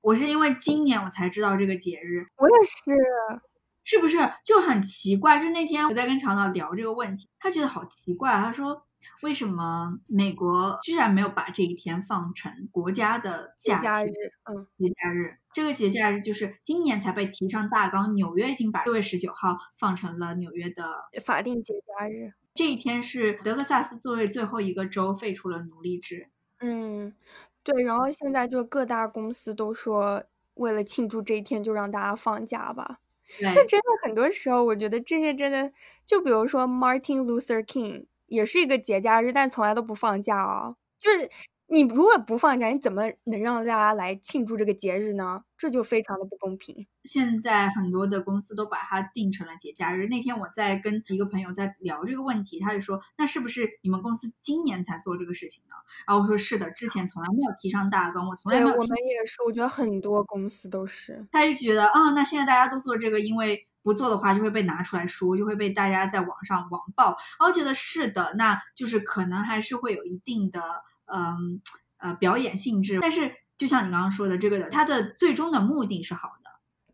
[0.00, 3.40] 我是因为今年我才知道这个节日，我也是。
[3.88, 5.38] 是不是就很奇怪？
[5.38, 8.32] 就那天我在跟厂长岛聊这个问题，他觉得好奇怪。
[8.32, 8.84] 他说
[9.22, 14.06] ：“为什么美国居然没有把这一天放成国家的假期？
[14.44, 15.36] 嗯，节假日。
[15.52, 18.14] 这个节假日就是今年才被提上大纲。
[18.14, 20.84] 纽约已经把六月十九号放成了纽约的
[21.24, 22.32] 法定节假日。
[22.54, 26.28] 这一天是德克萨斯作为最后一个州废除了奴隶制。
[26.60, 27.14] 嗯，
[27.62, 27.82] 对。
[27.82, 32.98] 然后现在就各大公司都说，为了庆祝这一天，就让大家放假吧。”
[33.40, 35.72] 这真的很多时候，我觉得这些真的，
[36.04, 41.28] 就比如说 Martin Luther King 也是一个节假日，但从来都不放假哦，就是。
[41.68, 45.42] 你如果不放假，你怎么能让大家来庆祝这个节日呢？
[45.58, 46.86] 这就非常的不公平。
[47.02, 50.06] 现在很多的公司都把它定成了节假日。
[50.06, 55.74] 那天我在跟一个朋友在聊这个问题，他就说：“那是不是你们公司今年才做这个事情呢？”
[56.06, 61.26] 然后我说：“是的，之前从来没有提上大纲，我从来没有。”我们也是，我觉得很多公司都是。
[61.32, 67.06] 他就觉得啊，那现在大家都做这个，因为不做的话就会被拿出来说，就会被大家在网上网暴。
[67.38, 70.60] 然后觉得是的，那就是可能还是会有一定的。
[71.08, 71.62] 嗯，
[71.98, 76.45] 呃，表演性质，但是就像你刚刚说的，这个的它的最终的目的是好的。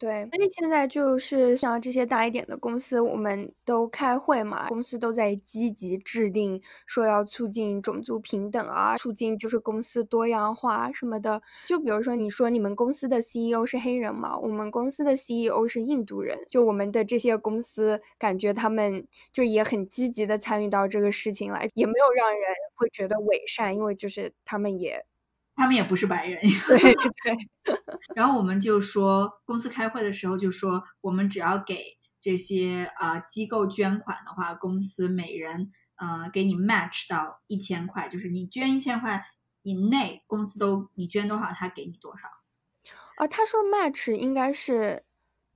[0.03, 11.41] 对，所以现在就是像这些大一点的公司，我们都开会嘛，公司都在积极制定，说要促进种族平等啊，促进就是公司多样化什么的。
[11.69, 14.37] 就比如说，你说你们公司的 CEO 是黑人嘛？
[14.37, 16.37] 我们公司的 CEO 是印度人。
[16.49, 22.43] 就我们的这些公司，感觉他们就也很积极的参与到这个事情来，也没有让人
[22.75, 25.07] 会觉得伪善，因为就是他们也。
[25.55, 26.79] 他们也不是白人，对
[27.25, 27.49] 对。
[28.17, 39.25] 然后我们就说，公司开会的时候就说，我们只要给这些啊机构捐款的话，公司每人呃给你 match 到一千块，就是你捐一千块
[39.63, 42.29] 以内，公司都你捐多少，他给你多少。
[43.17, 45.05] 啊，他说 match 应该是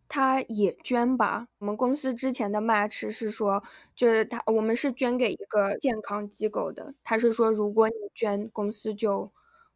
[0.09, 1.49] 他也捐吧？
[1.59, 3.63] 我们公司之前的 match 是说，
[3.97, 9.33] 就是他我们是捐给一个健康机构的，他是说如果你捐，公司就。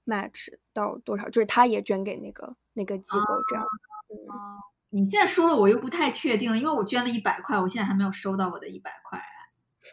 [0.06, 1.28] Match 到多少？
[1.28, 3.64] 就是他也捐给那个那个机构这样。
[4.90, 9.20] 你现在说了，我又不太确定，因为我捐了一百块，我现在还没有收到我的一百块。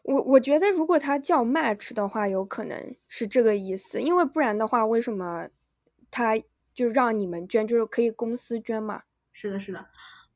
[0.04, 5.48] 我我觉得，如果他叫 match 的话，有可能是这个意思，因为不然的话，为什么
[6.10, 6.36] 他
[6.74, 9.04] 就让你们捐，就是可以公司捐嘛？
[9.32, 9.88] 是的，是的。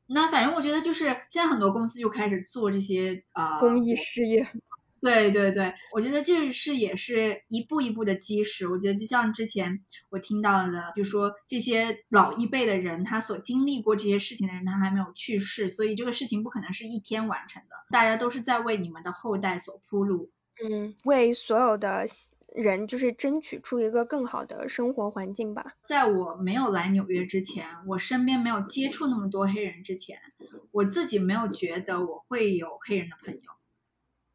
[0.06, 4.46] 那反正我觉得，就是现在很多公司就开始做这些啊公益事业。
[5.02, 8.68] 对对对，我觉得这是也是一步一步的基石。
[8.68, 17.74] 我觉得就像之前我听到的，就说这些老一辈的人，他所经历过这些事情的人，他还没有去世，所以这个事情不可能是一天完成的。
[17.90, 20.30] 大家都是在为你们的后代所铺路，
[20.64, 22.06] 嗯，为所有的
[22.54, 25.74] 人就是争取出一个更好的生活环境吧。
[25.84, 30.16] 在我没有来纽约之前，我身边没有接触那么多黑人之前，
[30.70, 33.40] 我自己没有觉得我会有黑人的朋友。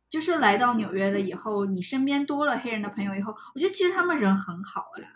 [0.10, 5.08] 就是来到纽约了以后，你身边多了黑人的朋友以后，我觉得其实他们人很好呀。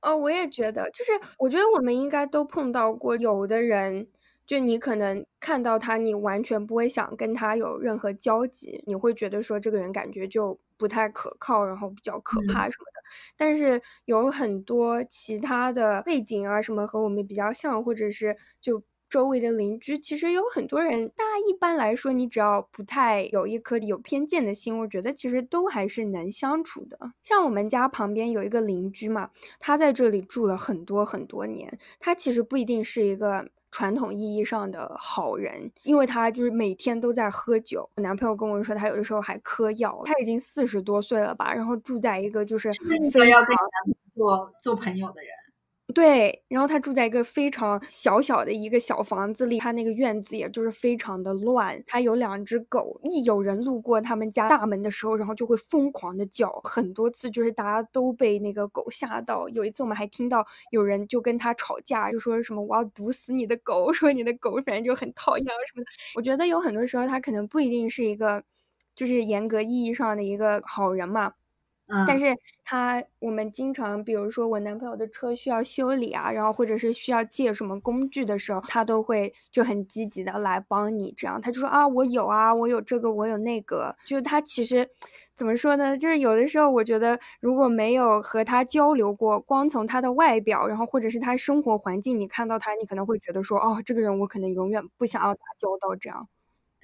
[0.00, 4.06] 哦，我也觉得，就是我觉得我们应该都碰到过，有的人
[4.46, 13.02] 就你可能看到他，你完全不会想跟他有任何交集，你会觉得说这个人感觉就不太可靠，然后比较可怕什么的。
[13.36, 18.82] 但是有很多其他的背景啊，什么和我们比较像，或者是就。
[19.14, 26.98] 周围的邻居其实有很多人，大家一般来说，你只要不太有一颗有偏见的心，我觉得其实都还是能相处的。
[27.22, 37.88] 像我们家旁边有一个邻居嘛，他在这里住了很多很多年，他其实不一定是一个传统意义上的好人，因为他就是每天都在喝酒。
[37.94, 40.02] 我男朋友跟我说，他有的时候还嗑药。
[40.06, 42.68] 他已经四十多岁了吧，然后住在一个就是
[43.12, 45.30] 非要跟男朋友做做朋友的人。
[45.94, 51.80] 对，然后他住在一个非常小小的一个小房子里，他那个院子也就是非常的乱。
[51.86, 59.48] 他有两只狗，一有人路过他们家大门的时候，然后就会疯狂的叫，很多次就是大家都被那个狗吓到。
[59.50, 65.90] 有一次我们还听到有人就跟他吵架，就说什么我要毒死你的狗，说你的狗反正就很讨厌什么的。
[66.16, 68.42] 我觉得有很多时候他可能不一定是一个，
[68.96, 71.34] 就是严格意义上的一个好人嘛。
[72.04, 81.12] 但是他，我们经常，比如说我男朋友的车需要修理啊，然后或者是需要借什么工具的时候，他都会就很积极的来帮你。
[81.16, 83.94] 这样，他就说啊，我有啊，我有这个，我有那个。
[84.06, 84.86] 就是他其实
[85.34, 85.96] 怎么说呢？
[85.96, 95.94] 就是有的时候，我觉得如果没有和他交流过，光从他的外表，然后或者是他生活环境，你看到他，你可能会觉得说，哦，这个人我可能永远不想要打交道。
[95.96, 96.28] 这样。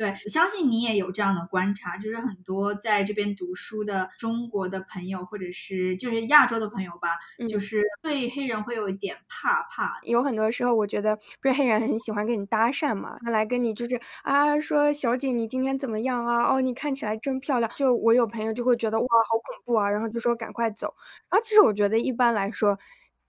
[0.00, 7.18] 对，我相信你也有这样的观察，就是很多在这边读书的中国的朋友，或者是就是亚洲的朋友吧，
[7.50, 9.98] 就是对黑人会有一点怕怕。
[10.04, 16.50] 有很多时候，我觉得不是黑人很喜欢跟你搭讪嘛，他来跟你就是啊说小姐你今天怎么样啊？
[16.50, 17.70] 哦，你看起来真漂亮。
[17.76, 20.94] 就我有朋友就会觉得哇好恐怖啊，然后就说赶快走。
[21.28, 22.78] 然后其实我觉得一般来说。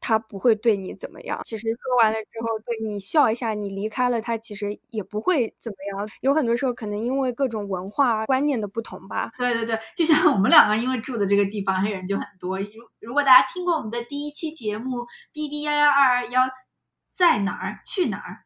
[0.01, 1.39] 他不会对你怎么样。
[1.45, 6.09] 其实说完了之后，对你笑一下，你离开了，他其实也不会怎么样。
[6.19, 9.31] 有很多时候，可能因为各种文化观念的不同吧。
[9.37, 12.59] 对对对，就像我们两个因为住的这个地方，黑人就很多。
[12.59, 12.67] 如
[12.99, 16.41] 如果大家听过我们的第一期节目 B B 幺幺二幺
[17.13, 18.43] 在哪儿去哪儿？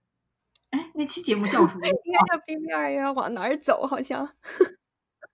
[0.71, 1.87] 哎，那期节目叫什么？
[2.03, 3.87] 应该叫 B B 二幺往哪儿走？
[3.87, 4.29] 好像。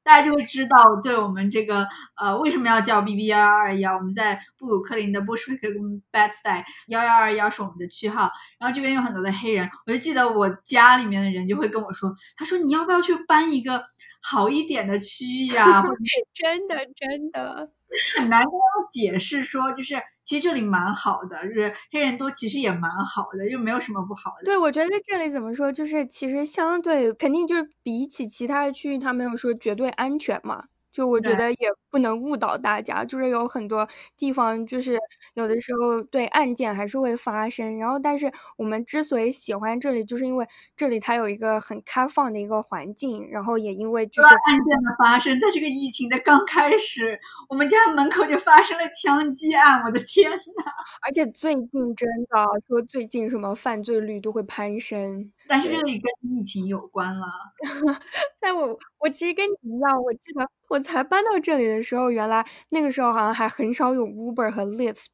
[0.04, 3.95] 大家就会知道，对我们这个呃为什么要叫 B B 幺幺二幺？
[3.95, 8.32] 我们在布鲁克林的 Bushwick 跟 Bed-Stuy 幺幺二幺是我们的区号。
[8.60, 13.84] 然后这边有很多的黑人，我就记得我家里面的人就会跟我说，他说你要不要去搬一个
[14.22, 15.84] 好一点的区域呀？
[16.34, 17.72] 真的真的。
[18.16, 24.45] 很难跟他解释说，就是其实这里蛮好的，就是黑人多，其实也蛮好的，就没有什么不好的。
[24.45, 30.65] 对，我觉得这里怎么说，就是其实相对肯定就是比起其他的区域，它没有说绝对安全嘛。
[30.91, 33.87] 就我觉得也不能误导大家，就是有很多
[34.17, 34.97] 地方，就是
[35.35, 37.77] 有的时候对案件还是会发生。
[37.77, 43.27] 然后，但是我们之所以喜欢这里，就是因为这里它有一个很开放的一个环境。
[43.31, 47.19] 然后也因为就是案件的发生，在这个疫情的刚 开始，
[47.49, 50.37] 我们家门口就发生了枪击案，我的天呐！
[51.05, 55.31] 而且最近真的说最近什么犯罪率都会攀升。
[55.47, 57.27] 但是这里跟疫情有关了。
[58.39, 60.41] 但我我其实跟你一样，我记得
[60.72, 65.05] 我才搬到这里的时候，原来那个时候好像还很少有 Uber 和 Lyft。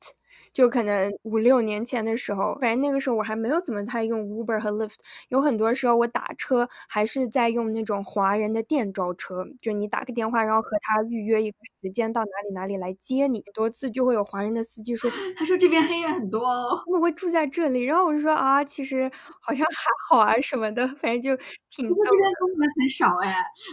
[0.53, 4.95] 就可能五六年前的时候，反正那个时候我还没有怎么太用 Uber 和 Lyft，
[5.29, 13.43] 有很多时候我打车还是在用那种华人的电召车，就你打个电话，然后和他预约一个时时间到哪里哪里来接你。
[13.53, 17.83] 多次就会有华人的司机说，他说这边黑人很多哦，他们会住在这里。
[17.83, 19.09] 然后我就说啊，其实
[19.41, 21.35] 好像还好啊什么的，反正就
[21.69, 21.87] 挺。
[21.87, 23.29] 不过这边中国人很少哎。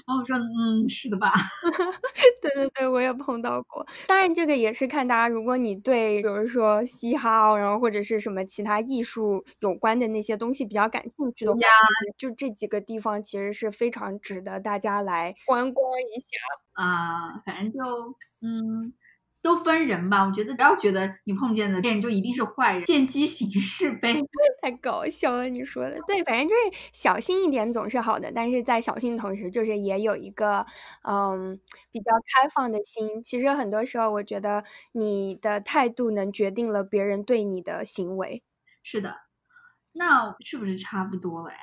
[0.07, 1.32] 然后我说嗯，是的吧？
[2.42, 3.86] 对对对，我也碰到过。
[4.07, 11.59] 当然这个也是看大家，如果你对比如说嘻哈，然后或者是什么其他艺术有关的那些东西比较感兴趣的话，
[12.18, 15.84] 就这几个地方其实是非常值得大家来观光
[16.16, 16.64] 一下。
[16.75, 17.79] 啊，反正就
[18.43, 18.93] 嗯，
[19.43, 20.25] 都分人吧。
[20.25, 24.14] 我觉得不要觉得你碰见的恋人就一定是坏人，见机行事呗。
[24.62, 26.22] 太搞笑了，你说的对。
[26.25, 26.61] 反正就是
[26.93, 30.64] 小心一点总是好的，但是在小心同时，就是也有一个
[31.03, 31.59] 嗯
[31.91, 32.12] 比较
[32.43, 33.22] 开放的心。
[33.22, 38.43] 其实很多时候，我觉得你的态度能决定了别人对你的行为。
[38.85, 39.16] 是的，
[39.93, 41.59] 那是不是差不多了呀？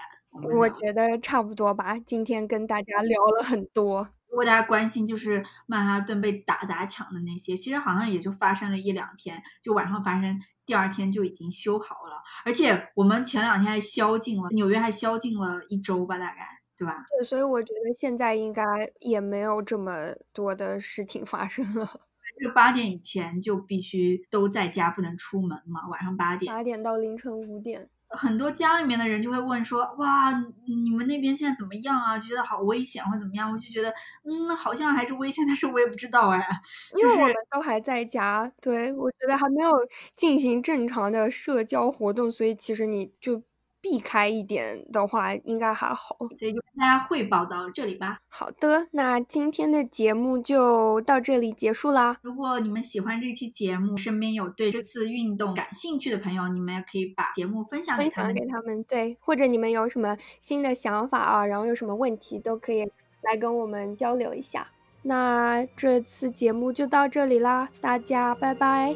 [0.55, 1.97] 我觉得差不多吧。
[1.99, 4.11] 今天跟大家聊了很多。
[4.31, 12.23] 如果大家关心就是曼哈顿被打砸抢的那些，其实好像也就发生了一两天，就晚上发生，第二天就已经修好了。
[12.45, 17.05] 而且我们前两天还宵禁了，纽约还宵禁了一周吧，大概对吧？
[17.19, 18.63] 对，所以我觉得现在应该
[19.01, 21.85] 也没有这么多的事情发生了。
[22.41, 25.87] 就八点以前就必须都在家，不能出门嘛。
[25.89, 27.89] 晚上八点，八点到凌晨五点。
[28.11, 30.31] 很多家里面的人就会问说：“哇，
[30.65, 32.19] 你们那边现在怎么样啊？
[32.19, 33.93] 觉得好危险或怎么样？”我就觉得，
[34.23, 36.45] 嗯，好像还是危险，但是我也不知道哎。
[36.99, 39.71] 因为我们都还在家，对我觉得还没有
[40.15, 43.41] 进行正常的社交活动，所以其实你就。
[43.81, 46.15] 避开一点的话，应该还好。
[46.37, 48.19] 所以就跟大家汇报到这里吧。
[48.29, 52.17] 好的，那今天的节目就到这里结束啦。
[52.21, 58.33] 如果你们喜欢这期节目，身边有对这次运动感兴趣的朋友，你们也可以把节目分享给他们。
[58.33, 62.89] 给他们对，或者你们有什么新的想法啊，然后有什么问题都可以
[63.21, 64.67] 来跟我们交流一下。
[65.03, 68.95] 那这次节目就到这里啦，大家拜拜。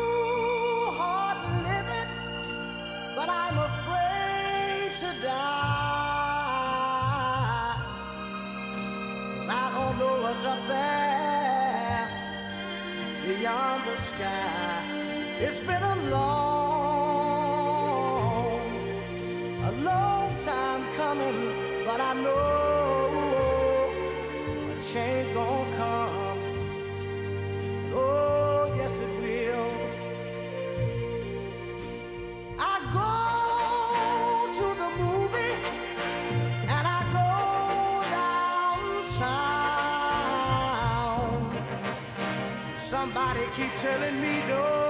[13.51, 14.81] beyond the sky.
[15.39, 16.61] It's been a long,
[19.63, 21.39] a long time coming,
[21.85, 23.91] but I know
[24.71, 25.60] a change gonna
[43.55, 44.80] keep telling me don't